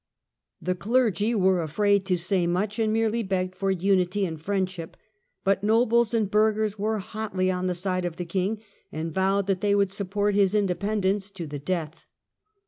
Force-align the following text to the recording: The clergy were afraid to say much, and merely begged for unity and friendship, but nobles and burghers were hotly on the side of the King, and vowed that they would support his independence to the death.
The 0.59 0.73
clergy 0.73 1.35
were 1.35 1.61
afraid 1.61 2.07
to 2.07 2.17
say 2.17 2.47
much, 2.47 2.79
and 2.79 2.91
merely 2.91 3.21
begged 3.21 3.53
for 3.53 3.69
unity 3.69 4.25
and 4.25 4.41
friendship, 4.41 4.97
but 5.43 5.63
nobles 5.63 6.11
and 6.11 6.31
burghers 6.31 6.79
were 6.79 6.97
hotly 6.97 7.51
on 7.51 7.67
the 7.67 7.75
side 7.75 8.03
of 8.05 8.15
the 8.15 8.25
King, 8.25 8.59
and 8.91 9.13
vowed 9.13 9.45
that 9.45 9.61
they 9.61 9.75
would 9.75 9.91
support 9.91 10.33
his 10.33 10.55
independence 10.55 11.29
to 11.29 11.45
the 11.45 11.59
death. 11.59 12.07